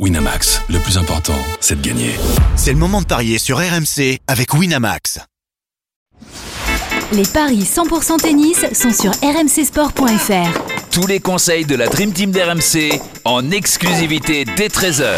[0.00, 2.10] Winamax, le plus important, c'est de gagner.
[2.56, 5.20] C'est le moment de parier sur RMC avec Winamax.
[7.12, 10.90] Les paris 100% tennis sont sur rmcsport.fr.
[10.90, 15.14] Tous les conseils de la Dream Team d'RMC en exclusivité dès 13h.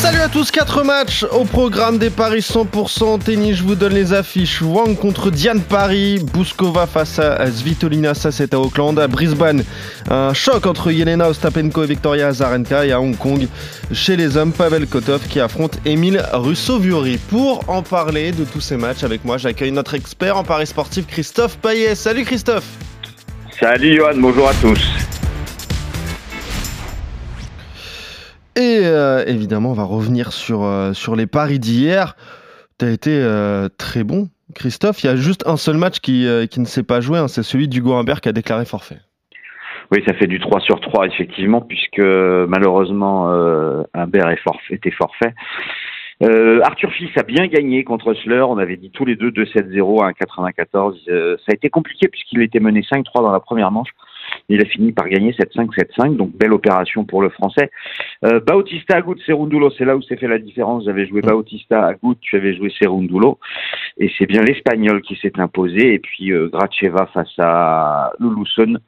[0.00, 3.56] Salut à tous, 4 matchs au programme des paris 100% tennis.
[3.56, 4.62] Je vous donne les affiches.
[4.62, 8.96] Wang contre Diane Paris, Bouskova face à Svitolina, ça c'est à Auckland.
[9.00, 9.64] À Brisbane,
[10.08, 12.86] un choc entre Yelena Ostapenko et Victoria Azarenka.
[12.86, 13.48] Et à Hong Kong,
[13.92, 17.18] chez les hommes, Pavel Kotov qui affronte Emile Russo-Viori.
[17.28, 21.08] Pour en parler de tous ces matchs avec moi, j'accueille notre expert en paris sportif,
[21.08, 21.96] Christophe Payet.
[21.96, 22.64] Salut Christophe
[23.58, 24.78] Salut Johan, bonjour à tous
[28.58, 32.16] Et euh, évidemment, on va revenir sur, euh, les paris d'hier.
[32.80, 35.04] Tu as été euh, très bon, Christophe.
[35.04, 37.28] Il y a juste un seul match qui, ne s'est pas joué, hein.
[37.28, 38.98] c'est celui d'Hugo Humbert qui a déclaré forfait.
[39.92, 43.28] Oui, ça fait du 3 sur 3, effectivement, puisque malheureusement,
[43.94, 44.34] Humbert
[44.70, 45.34] était forfait.
[46.20, 48.50] Arthur Fils a bien gagné contre Slur.
[48.50, 50.96] On avait dit tous les deux 2-7-0 à 1,94.
[51.06, 53.90] ça a été compliqué puisqu'il était mené 5-3 dans la première manche.
[54.48, 57.70] Il a fini par gagner 7-5, 7-5, donc belle opération pour le Français.
[58.24, 60.84] Euh, Bautista Agut, Serundulo, c'est là où s'est fait la différence.
[60.84, 63.38] J'avais joué Bautista Agut, tu avais joué Serundulo,
[63.98, 65.94] et c'est bien l'Espagnol qui s'est imposé.
[65.94, 68.78] Et puis euh, Gracheva face à Luluson.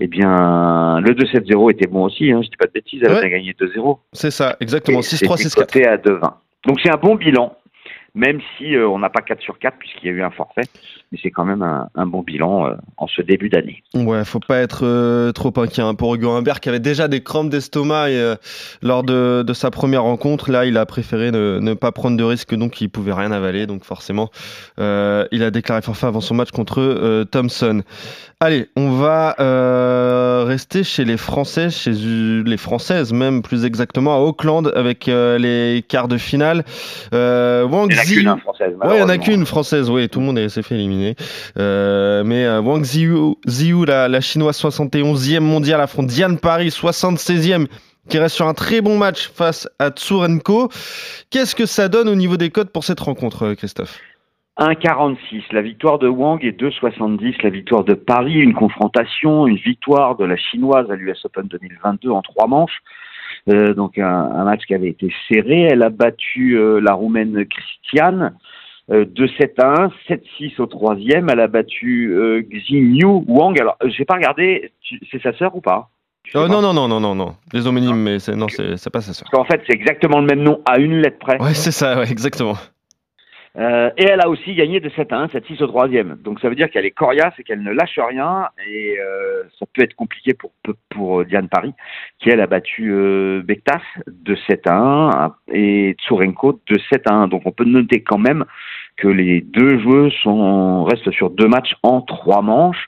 [0.00, 3.28] Eh bien, le 2-7-0 était bon aussi, hein, je dis pas de bêtises, elle a
[3.28, 3.98] gagné 2-0.
[4.12, 5.88] C'est ça, exactement, 6-3, 6-4.
[5.88, 6.34] à 2-20.
[6.66, 7.56] Donc c'est un bon bilan
[8.14, 10.64] même si euh, on n'a pas 4 sur 4 puisqu'il y a eu un forfait.
[11.12, 13.82] Mais c'est quand même un, bon bilan euh, en ce début d'année.
[13.94, 17.22] Ouais, faut pas être euh, trop inquiet hein, pour Hugo Humbert qui avait déjà des
[17.22, 18.08] crampes d'estomac
[18.82, 20.50] lors de, sa première rencontre.
[20.50, 23.66] Là, il a préféré ne, pas prendre de risque, donc il pouvait rien avaler.
[23.66, 24.30] Donc forcément,
[24.78, 27.82] il a déclaré forfait avant son match contre Thompson.
[28.40, 29.34] Allez, on va
[30.44, 36.08] rester chez les Français, chez les Françaises même plus exactement, à Auckland avec les quarts
[36.08, 36.64] de finale.
[37.12, 38.74] Wang qu'une française.
[38.80, 41.16] Oui, il n'y en a qu'une française, oui, tout le monde s'est fait éliminer.
[41.58, 47.66] Euh, mais euh, Wang Ziyu, la, la, chinoise 71e mondiale, affronte Diane Paris 76e
[48.08, 50.68] qui reste sur un très bon match face à Tsurenko.
[51.30, 54.00] Qu'est-ce que ça donne au niveau des codes pour cette rencontre, euh, Christophe?
[54.58, 55.44] 1,46.
[55.52, 57.42] La victoire de Wang est 2,70.
[57.42, 62.10] La victoire de Paris, une confrontation, une victoire de la chinoise à l'US Open 2022
[62.10, 62.82] en trois manches.
[63.48, 65.62] Euh, donc un, match qui avait été serré.
[65.62, 68.34] Elle a battu euh, la roumaine Christiane
[68.90, 71.28] euh, 2-7 à 1, 7-6 au troisième.
[71.30, 73.58] Elle a battu euh, Xinyu Wang.
[73.60, 74.72] Alors, j'ai pas regardé,
[75.10, 75.90] c'est sa sœur ou pas?
[76.34, 77.34] Oh, non, non, non, non, non, non.
[77.54, 79.28] Les homonymes, mais c'est, non, c'est, pas sa sœur.
[79.30, 81.40] Parce qu'en fait, c'est exactement le même nom à une lettre près.
[81.40, 82.56] Ouais, c'est ça, ouais, exactement.
[83.56, 86.18] Euh, et elle a aussi gagné de 7 à 1, 7-6 au troisième.
[86.22, 88.48] Donc ça veut dire qu'elle est coriace et qu'elle ne lâche rien.
[88.66, 90.52] Et euh, ça peut être compliqué pour,
[90.90, 91.72] pour Diane Paris,
[92.18, 97.14] qui elle a battu euh, Bektas de 7 à 1 et Tsurenko de 7 à
[97.14, 97.28] 1.
[97.28, 98.44] Donc on peut noter quand même
[98.96, 102.86] que les deux joueuses sont, restent sur deux matchs en trois manches.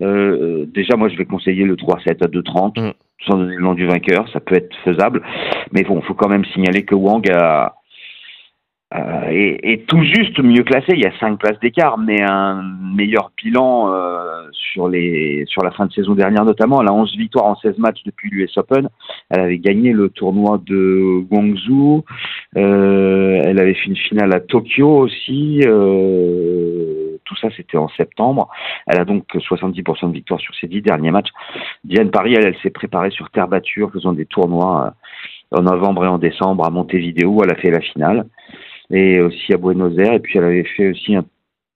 [0.00, 2.92] Euh, déjà, moi, je vais conseiller le 3-7 à 2-30, mm.
[3.26, 4.28] sans donner le nom du vainqueur.
[4.32, 5.22] Ça peut être faisable.
[5.72, 7.74] Mais bon, il faut quand même signaler que Wang a
[8.94, 10.88] euh, et, tout juste mieux classé.
[10.90, 12.62] Il y a cinq places d'écart, mais un
[12.94, 16.82] meilleur bilan euh, sur les sur la fin de saison dernière notamment.
[16.82, 18.88] Elle a 11 victoires en 16 matchs depuis l'US Open.
[19.30, 22.04] Elle avait gagné le tournoi de Guangzhou.
[22.56, 25.60] Euh, elle avait fait une finale à Tokyo aussi.
[27.24, 28.50] tout ça, c'était en septembre.
[28.86, 31.30] Elle a donc 70% de victoires sur ses dix derniers matchs.
[31.84, 34.92] Diane Paris, elle, elle s'est préparée sur terre battue faisant des tournois
[35.50, 37.42] en novembre et en décembre à Montevideo.
[37.42, 38.26] Elle a fait la finale
[38.92, 40.14] et aussi à Buenos Aires.
[40.14, 41.24] Et puis elle avait fait aussi un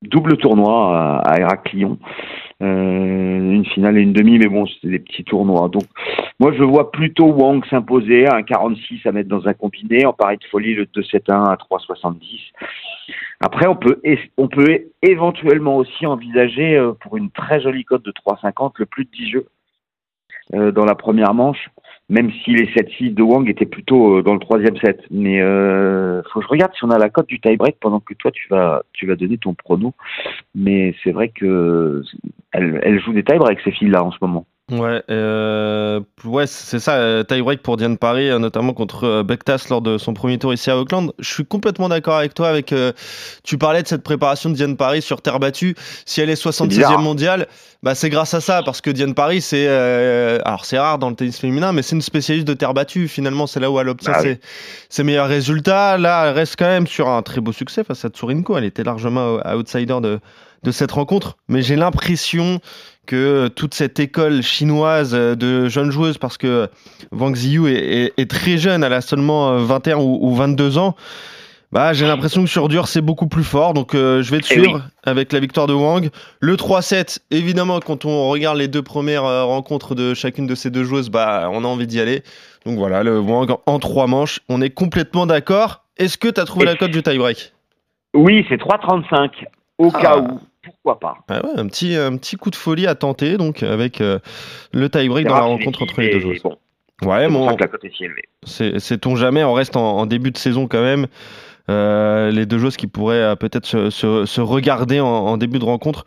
[0.02, 1.98] double tournoi à, Héraclion.
[2.62, 5.68] Euh, une finale et une demi, mais bon, c'était des petits tournois.
[5.68, 5.84] Donc,
[6.40, 10.38] moi, je vois plutôt Wang s'imposer un 46 à mettre dans un combiné, en pari
[10.38, 12.22] de folie, le 2-7-1 à 3-70.
[13.40, 14.00] Après, on peut,
[14.38, 19.04] on peut éventuellement aussi envisager, euh, pour une très jolie cote de 3,50, le plus
[19.04, 19.46] de 10 jeux
[20.54, 21.68] euh, dans la première manche
[22.08, 25.00] même si les 7-6 de Wang étaient plutôt euh, dans le troisième set.
[25.10, 28.14] Mais euh, faut que je regarde si on a la cote du tie-break pendant que
[28.14, 29.94] toi tu vas tu vas donner ton prono.
[30.54, 32.02] Mais c'est vrai que
[32.52, 34.46] elle, elle joue des tie-breaks ces filles là en ce moment.
[34.72, 39.66] Ouais, euh, ouais c'est ça, euh, tie-break pour Diane Paris, euh, notamment contre euh, Bektas
[39.70, 41.12] lors de son premier tour ici à Auckland.
[41.20, 42.48] Je suis complètement d'accord avec toi.
[42.48, 42.74] Avec,
[43.44, 45.76] tu parlais de cette préparation de Diane Paris sur terre battue.
[46.04, 47.46] Si elle est 66e mondiale,
[47.84, 51.14] bah c'est grâce à ça, parce que Diane Paris, c'est alors c'est rare dans le
[51.16, 53.06] tennis féminin, mais c'est une spécialiste de terre battue.
[53.06, 54.30] Finalement, c'est là où elle obtient bah
[54.88, 55.96] ses, meilleurs résultats.
[55.96, 58.58] Là, elle reste quand même sur un très beau succès face à Tsurinko.
[58.58, 60.18] Elle était largement outsider de
[60.62, 62.60] de cette rencontre, mais j'ai l'impression
[63.06, 66.68] que toute cette école chinoise de jeunes joueuses, parce que
[67.12, 70.96] Wang Ziyu est, très jeune, elle a seulement 21 ou, 22 ans,
[71.72, 74.46] bah, j'ai l'impression que sur dur c'est beaucoup plus fort, donc euh, je vais te
[74.50, 76.10] eh suivre avec la victoire de Wang.
[76.40, 80.70] Le 3-7, évidemment, quand on regarde les deux premières euh, rencontres de chacune de ces
[80.70, 82.22] deux joueuses, bah, on a envie d'y aller.
[82.64, 85.84] Donc voilà, le Wang en trois manches, on est complètement d'accord.
[85.96, 87.52] Est-ce que tu as trouvé la cote du tie-break?
[88.14, 89.30] Oui, c'est 3-35,
[89.78, 90.00] au ah.
[90.00, 91.18] cas où pourquoi pas.
[91.28, 94.18] Ah ouais, un petit, un petit coup de folie à tenter, donc avec euh,
[94.72, 96.36] le tie-break dans la rencontre entre les deux joueurs.
[96.42, 96.58] Bon.
[97.08, 97.56] Ouais, bon.
[98.44, 101.06] C'est on jamais, on reste en, début de saison quand même.
[101.68, 105.64] Euh, les deux joueuses qui pourraient euh, peut-être se, se, regarder en, en, début de
[105.64, 106.04] rencontre.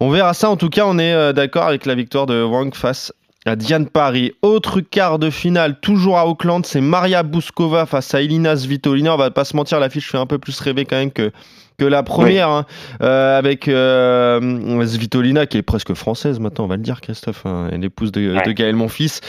[0.00, 0.48] On verra ça.
[0.48, 3.12] En tout cas, on est d'accord avec la victoire de Wang face
[3.44, 4.32] à Diane Paris.
[4.42, 9.14] Autre quart de finale, toujours à Auckland, c'est Maria Bouskova face à Elina Svitolina.
[9.14, 11.32] On va pas se mentir, l'affiche fait un peu plus rêver quand même que,
[11.78, 12.66] que la première, hein.
[13.02, 17.68] euh, avec euh, Svitolina qui est presque française maintenant, on va le dire, Christophe, hein,
[17.72, 19.20] l'épouse de, de, Gaël Monfils.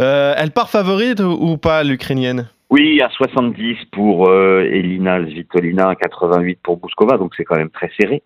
[0.00, 2.48] Euh, elle part favorite ou pas, l'Ukrainienne?
[2.68, 7.90] Oui, à 70 pour Elina Svitolina, à 88 pour Bouskova, donc c'est quand même très
[8.00, 8.22] serré.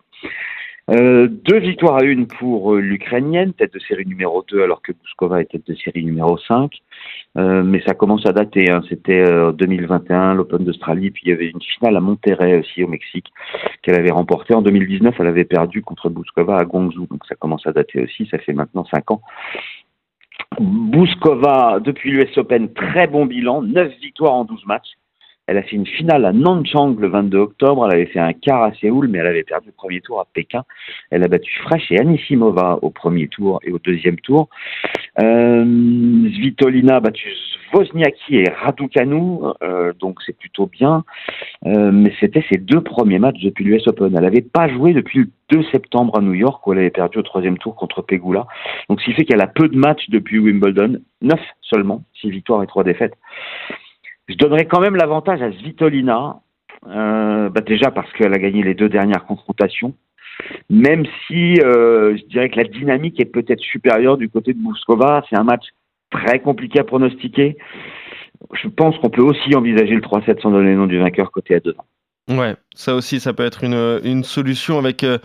[0.89, 4.93] Euh, deux victoires à une pour euh, l'Ukrainienne, tête de série numéro 2 alors que
[4.93, 6.71] Bouskova est tête de série numéro 5.
[7.37, 8.81] Euh, mais ça commence à dater, hein.
[8.87, 9.23] c'était
[9.53, 13.27] 2021, l'Open d'Australie, puis il y avait une finale à Monterrey aussi au Mexique
[13.81, 14.53] qu'elle avait remportée.
[14.53, 18.25] En 2019, elle avait perdu contre Bouskova à Guangzhou, donc ça commence à dater aussi,
[18.31, 19.21] ça fait maintenant 5 ans.
[20.59, 24.93] Bouskova, depuis l'US Open, très bon bilan, 9 victoires en 12 matchs.
[25.47, 27.87] Elle a fait une finale à Nanchang le 22 octobre.
[27.87, 30.27] Elle avait fait un quart à Séoul, mais elle avait perdu le premier tour à
[30.33, 30.63] Pékin.
[31.09, 34.49] Elle a battu Fresh et Anisimova au premier tour et au deuxième tour.
[35.19, 37.29] Euh, Svitolina a battu
[37.73, 41.03] Wozniacki et Raducanu, euh, donc c'est plutôt bien.
[41.65, 44.13] Euh, mais c'était ses deux premiers matchs depuis l'US Open.
[44.15, 47.19] Elle n'avait pas joué depuis le 2 septembre à New York où elle avait perdu
[47.19, 48.47] au troisième tour contre Pegula.
[48.89, 52.63] Donc ce qui fait qu'elle a peu de matchs depuis Wimbledon, neuf seulement, six victoires
[52.63, 53.13] et trois défaites.
[54.27, 56.41] Je donnerais quand même l'avantage à Svitolina,
[56.87, 59.93] euh, bah déjà parce qu'elle a gagné les deux dernières confrontations,
[60.69, 65.23] même si euh, je dirais que la dynamique est peut-être supérieure du côté de Mouskova.
[65.29, 65.65] C'est un match
[66.11, 67.57] très compliqué à pronostiquer.
[68.53, 71.55] Je pense qu'on peut aussi envisager le 3-7 sans donner le nom du vainqueur côté
[71.55, 71.75] à 2
[72.27, 75.03] Ouais, ça aussi, ça peut être une, une solution avec.
[75.03, 75.17] Euh,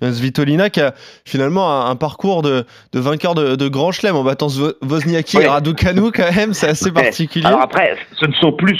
[0.00, 0.94] Svitolina qui a
[1.24, 4.46] finalement un, parcours de, de vainqueur de, de, grand chelem en battant
[4.80, 7.46] Wozniacki et Raducanu quand même, c'est assez particulier.
[7.46, 8.78] Alors après, ce ne sont plus,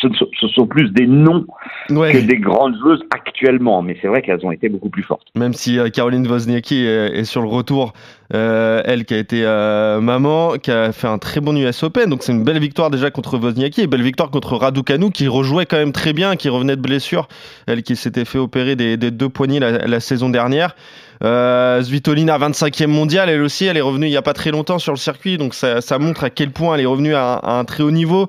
[0.00, 1.46] ce, sont plus des noms
[1.88, 5.26] que des grandes joueuses actuellement, mais c'est vrai qu'elles ont été beaucoup plus fortes.
[5.34, 7.92] Même si euh, Caroline Wozniacki est, sur le retour,
[8.34, 12.08] euh, elle qui a été euh, maman, qui a fait un très bon US Open,
[12.08, 15.66] donc c'est une belle victoire déjà contre Wozniacki et belle victoire contre Raducanu qui rejouait
[15.66, 17.28] quand même très bien, qui revenait de blessure,
[17.66, 20.74] elle qui s'était fait opérer des, des deux poignets la, la saison dernière.
[21.22, 24.78] Euh, Svitolina, 25e mondial, elle aussi, elle est revenue il n'y a pas très longtemps
[24.78, 27.82] sur le circuit, donc ça, montre à quel point elle est revenue à, un très
[27.82, 28.28] haut niveau.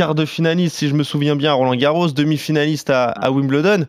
[0.00, 3.80] Quart de finaliste, si je me souviens bien, à Roland Garros, demi-finaliste à, Wimbledon.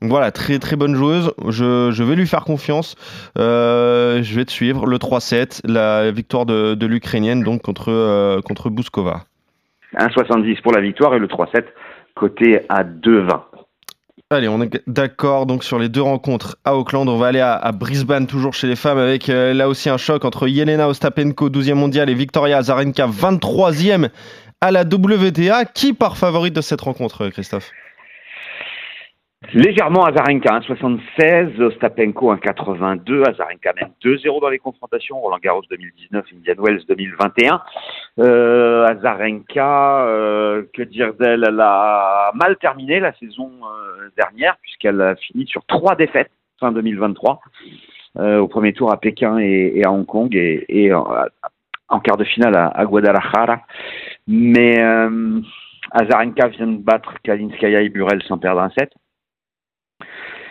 [0.00, 1.34] Donc voilà, très très bonne joueuse.
[1.46, 2.96] Je, vais lui faire confiance.
[3.36, 4.86] Euh, je vais te suivre.
[4.86, 9.24] Le 3-7, la victoire de, l'Ukrainienne donc contre, euh, contre Bouskova.
[9.94, 11.64] 1,70 pour la victoire et le 3-7
[12.14, 13.42] côté à 2,20.
[14.30, 17.08] Allez, on est d'accord donc sur les deux rencontres à Auckland.
[17.08, 20.24] On va aller à, Brisbane, toujours chez les femmes, avec euh, là aussi un choc
[20.26, 24.08] entre Yelena Ostapenko, 12e mondial, et Victoria Azarenka, 23e
[24.60, 25.64] à la WTA.
[25.64, 27.70] Qui part favorite de cette rencontre, Christophe?
[29.54, 36.62] Légèrement Azarenka, 1,76, Ostapenko 1,82, Azarenka même 2-0 dans les confrontations, Roland Garros 2019, Indian
[36.62, 37.62] Wells 2021.
[38.18, 45.00] Euh, Azarenka, euh, que dire d'elle, elle a mal terminé la saison euh, dernière puisqu'elle
[45.00, 47.40] a fini sur trois défaites fin 2023
[48.18, 50.90] euh, au premier tour à Pékin et, à Hong Kong et
[51.88, 53.62] en, quart de finale à, Guadalajara.
[54.26, 54.78] Mais
[55.92, 58.92] Azarenka vient de battre Kalinskaya et Burel sans perdre un set.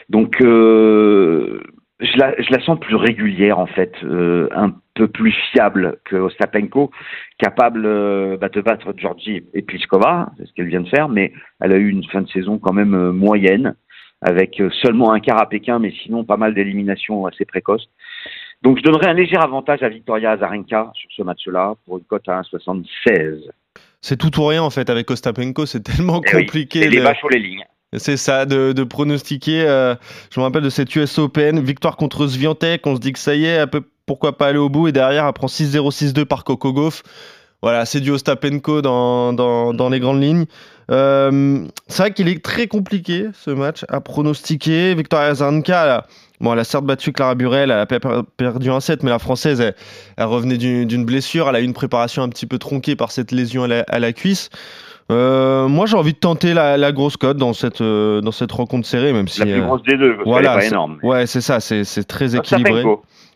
[0.10, 1.62] Donc, euh,
[2.00, 6.91] je, la, la sens plus régulière, en fait, euh, un peu plus fiable que Ostapenko,
[7.38, 11.34] capable euh, bah, de battre Georgie et Pliskova, c'est ce qu'elle vient de faire, mais
[11.60, 13.75] elle a eu une fin de saison quand même euh, moyenne,
[14.22, 17.88] avec seulement un quart à Pékin, mais sinon pas mal d'éliminations assez précoces.
[18.64, 22.28] Donc je donnerais un léger avantage à Victoria Azarenka sur ce match-là, pour une cote
[22.28, 23.50] à 1,76.
[24.02, 26.82] C'est tout ou rien en fait avec Ostapenko, c'est tellement eh compliqué.
[26.82, 27.66] Oui, les vaches sur les lignes.
[27.94, 29.62] C'est ça, de, pronostiquer.
[29.62, 29.96] Euh,
[30.34, 32.86] je me rappelle de cette US Open, victoire contre Sviantec.
[32.86, 33.66] On se dit que ça y est,
[34.06, 34.90] pourquoi pas aller au bout.
[34.90, 37.04] Et derrière, elle prend 6-0, 6-2 par Coco Gauff.
[37.64, 40.46] Voilà, c'est du Ostapenko dans, dans, les grandes lignes.
[40.92, 44.94] Euh, c'est vrai qu'il est très compliqué ce match à pronostiquer.
[44.94, 46.06] Victoria Zanka,
[46.39, 49.60] Bon, elle a certes battu Clara Burel, elle a perdu un set, mais la française,
[49.60, 53.32] elle, revenait d'une blessure, elle a eu une préparation un petit peu tronquée par cette
[53.32, 54.50] lésion à la, cuisse.
[55.12, 58.88] Euh, moi, j'ai envie de tenter la, grosse cote dans cette, euh, dans cette rencontre
[58.88, 59.39] serrée, même si.
[59.39, 61.00] La plus grosse des deux, voilà, pas énorme.
[61.01, 62.84] Ouais, c'est ça, c'est très équilibré.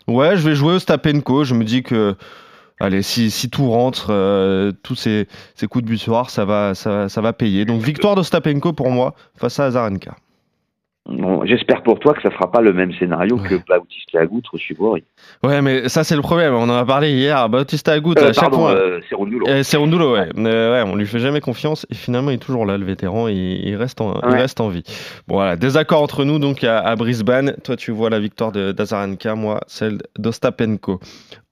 [0.07, 1.43] Ouais, je vais jouer au Stapenko.
[1.43, 2.15] Je me dis que
[2.79, 7.09] allez, si, si tout rentre, euh, tous ces, ces, coups de butoir, ça va, ça,
[7.09, 7.65] ça, va payer.
[7.65, 10.15] Donc victoire de Stapenko pour moi face à Azarenka.
[11.11, 14.57] Bon, J'espère pour toi que ça fera pas le même scénario que Bautista Agut ou
[14.57, 15.03] Chibori.
[15.43, 16.53] Ouais, mais ça c'est le problème.
[16.53, 17.49] On en a parlé hier.
[17.49, 18.71] Bautista Agut, euh, à chaque fois.
[18.71, 19.47] Euh, c'est Rondulo.
[19.47, 20.71] Euh, ouais.
[20.71, 20.83] ouais.
[20.85, 23.27] On lui fait jamais confiance et finalement il est toujours là, le vétéran.
[23.27, 24.83] Il, il reste, en, il reste en vie.
[25.27, 27.55] Bon voilà, désaccord entre nous donc à, à Brisbane.
[27.63, 30.99] Toi tu vois la victoire d'Azarenka, moi celle d'Ostapenko.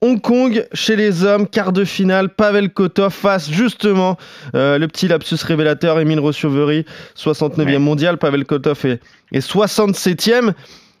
[0.02, 2.30] Hong Kong chez les hommes, quart de finale.
[2.30, 4.16] Pavel Kotov face justement
[4.54, 6.00] euh, le petit lapsus révélateur.
[6.00, 6.86] Emile Rossoveri,
[7.16, 8.16] 69e mondial.
[8.16, 9.00] Pavel Kotov est
[9.32, 10.54] et 67e.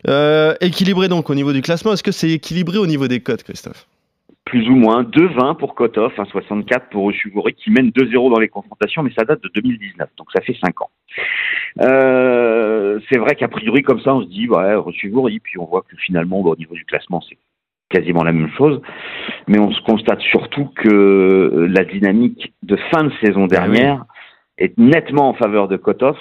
[0.08, 1.92] Euh, équilibré donc au niveau du classement.
[1.92, 3.86] Est-ce que c'est équilibré au niveau des cotes, Christophe?
[4.46, 5.02] Plus ou moins.
[5.02, 9.42] 2-20 pour Kotov, 64 pour Oshugori, qui mène 2-0 dans les confrontations, mais ça date
[9.42, 10.90] de 2019, donc ça fait 5 ans.
[11.82, 15.82] Euh, c'est vrai qu'a priori, comme ça, on se dit, ouais, Oshugori, puis on voit
[15.82, 17.36] que finalement, au niveau du classement, c'est
[17.90, 18.80] quasiment la même chose.
[19.46, 24.04] Mais on se constate surtout que la dynamique de fin de saison ah dernière
[24.58, 26.16] est nettement en faveur de Kotov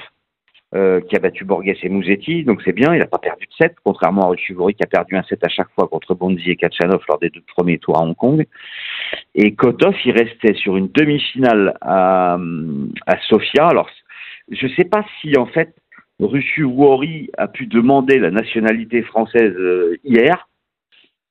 [0.76, 3.54] euh, qui a battu Borges et Mouzetti, donc c'est bien, il n'a pas perdu de
[3.60, 6.56] 7, contrairement à Ruchivori qui a perdu un 7 à chaque fois contre Bonzi et
[6.56, 8.46] Kachanov lors des deux premiers tours à Hong Kong.
[9.34, 12.38] Et Kotov, il restait sur une demi-finale à,
[13.28, 13.68] Sofia.
[13.68, 13.90] Alors,
[14.52, 15.74] je ne sais pas si en fait
[16.20, 20.48] Ruchivori a pu demander la nationalité française euh, hier,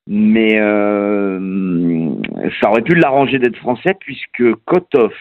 [0.09, 2.15] mais euh,
[2.61, 5.13] ça aurait pu l'arranger d'être français puisque Kotov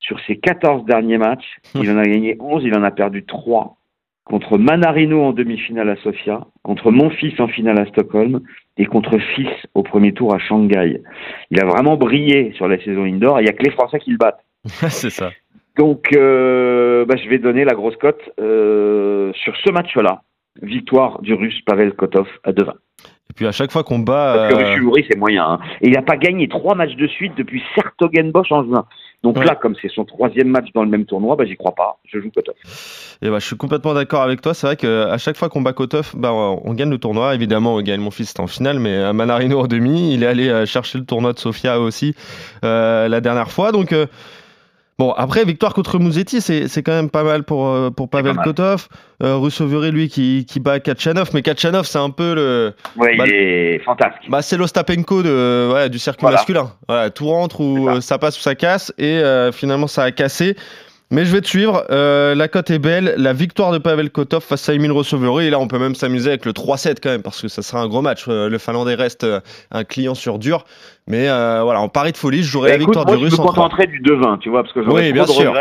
[0.00, 3.76] sur ses 14 derniers matchs, il en a gagné 11, il en a perdu 3.
[4.24, 8.40] Contre Manarino en demi-finale à Sofia, contre mon fils en finale à Stockholm
[8.76, 11.02] et contre Fils au premier tour à Shanghai.
[11.50, 14.10] Il a vraiment brillé sur la saison indoor il n'y a que les Français qui
[14.10, 14.44] le battent.
[14.64, 15.30] C'est ça.
[15.78, 20.22] Donc, euh, bah, je vais donner la grosse cote euh, sur ce match-là.
[20.60, 22.72] Victoire du Russe Pavel Kotov à 2-20.
[23.30, 24.48] Et puis à chaque fois qu'on bat.
[24.50, 25.02] Parce que euh...
[25.08, 25.44] c'est moyen.
[25.44, 25.60] Hein.
[25.80, 28.86] Et il n'a pas gagné trois matchs de suite depuis Sertogenbosch en juin.
[29.24, 31.98] Donc là, comme c'est son troisième match dans le même tournoi, bah, j'y crois pas.
[32.04, 32.54] Je joue Kotov.
[33.20, 34.54] Et bah, je suis complètement d'accord avec toi.
[34.54, 37.34] C'est vrai qu'à chaque fois qu'on bat Kotov, bah, on gagne le tournoi.
[37.34, 40.14] Évidemment, Gaël mon fils, en finale, mais Manarino en demi.
[40.14, 42.14] Il est allé euh, chercher le tournoi de Sofia aussi
[42.64, 43.72] euh, la dernière fois.
[43.72, 43.92] Donc.
[43.92, 44.06] Euh,
[44.98, 48.88] Bon, après, victoire contre Mouzetti, c'est quand même pas mal pour, euh, pour Pavel Kotov.
[49.22, 51.30] Euh, lui, qui, qui bat Kachanov.
[51.34, 52.74] Mais Kachanov, c'est un peu le.
[52.96, 54.28] Ouais, il est fantastique.
[54.28, 56.72] Bah, c'est l'Ostapenko de, ouais, du circuit masculin.
[56.88, 58.00] Voilà, tout rentre ou ça.
[58.00, 58.18] ça.
[58.18, 58.92] passe ou ça casse.
[58.98, 60.56] Et euh, finalement, ça a cassé.
[61.10, 61.84] Mais je vais te suivre.
[61.90, 63.14] Euh, la cote est belle.
[63.16, 65.46] La victoire de Pavel Kotov face à Emil Rossoveri.
[65.46, 67.80] Et là, on peut même s'amuser avec le 3-7 quand même, parce que ça sera
[67.80, 68.26] un gros match.
[68.28, 70.64] Euh, le Finlandais reste euh, un client sur dur.
[71.06, 73.34] Mais voilà, en pari de folie, je jouerai bah, la victoire du Russe.
[73.34, 75.54] Je me contenterai du 2-20, tu vois, parce que j'aurais oui, bien de sûr.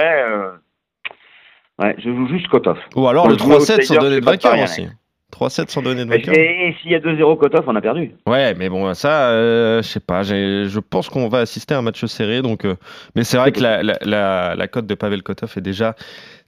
[1.79, 2.77] Ouais, je joue juste Kotov.
[2.95, 4.87] Ou alors le 3-7 sans donner de vainqueur aussi.
[5.33, 6.33] 3-7 sans donner de vainqueur.
[6.35, 8.11] Et, s'il y a 2-0 Kotov, on a perdu.
[8.25, 10.23] Ouais, mais bon, ça, euh, je sais pas.
[10.23, 12.41] Je pense qu'on va assister à un match serré.
[12.41, 12.75] Donc, euh,
[13.15, 15.95] mais c'est vrai que la, la, la, cote de Pavel Kotov est déjà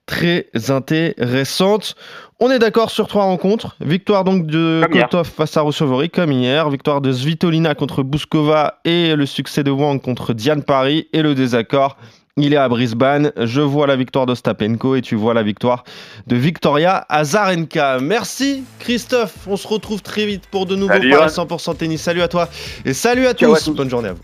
[0.06, 1.96] très intéressante.
[2.40, 3.76] On est d'accord sur trois rencontres.
[3.82, 6.70] Victoire donc de Kotov face à Rousseau-Vori, comme hier.
[6.70, 11.36] Victoire de Svitolina contre Bouskova et le succès de Wang contre Diane Paris et le
[11.36, 11.98] désaccord
[12.41, 13.31] il est à Brisbane.
[13.38, 15.84] Je vois la victoire d'Ostapenko et tu vois la victoire
[16.27, 18.00] de Victoria Azarenka.
[18.00, 19.48] Merci Christophe.
[19.48, 22.01] On se retrouve très vite pour de nouveaux paris 100% tennis.
[22.01, 22.50] Salut à toi
[22.86, 23.69] et salut à tous.
[23.69, 24.22] Bonne journée à vous.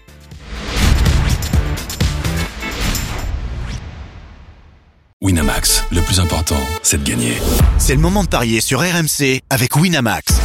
[5.22, 7.34] Winamax, le plus important, c'est de gagner.
[7.80, 10.45] C'est le moment de parier sur RMC avec Winamax.